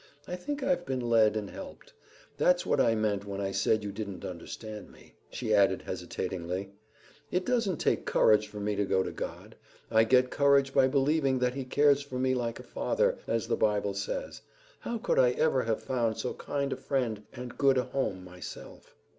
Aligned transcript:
I 0.27 0.35
think 0.35 0.63
I've 0.63 0.83
been 0.83 0.99
led 1.11 1.37
and 1.37 1.51
helped. 1.51 1.93
That's 2.35 2.65
what 2.65 2.81
I 2.81 2.95
meant 2.95 3.23
when 3.23 3.39
I 3.39 3.51
said 3.51 3.83
you 3.83 3.91
didn't 3.91 4.25
understand 4.25 4.91
me," 4.91 5.13
she 5.29 5.53
added 5.53 5.83
hesitatingly. 5.83 6.71
"It 7.29 7.45
doesn't 7.45 7.77
take 7.77 8.07
courage 8.07 8.47
for 8.47 8.59
me 8.59 8.75
to 8.77 8.83
go 8.85 9.03
to 9.03 9.11
God. 9.11 9.57
I 9.91 10.05
get 10.05 10.31
courage 10.31 10.73
by 10.73 10.87
believing 10.87 11.37
that 11.37 11.53
he 11.53 11.65
cares 11.65 12.01
for 12.01 12.17
me 12.17 12.33
like 12.33 12.59
a 12.59 12.63
father, 12.63 13.19
as 13.27 13.47
the 13.47 13.55
bible 13.55 13.93
says. 13.93 14.41
How 14.79 14.97
could 14.97 15.19
I 15.19 15.33
ever 15.33 15.61
have 15.65 15.83
found 15.83 16.17
so 16.17 16.33
kind 16.33 16.73
a 16.73 16.77
friend 16.77 17.21
and 17.31 17.55
good 17.55 17.77
a 17.77 17.83
home 17.83 18.23
myself?" 18.23 18.95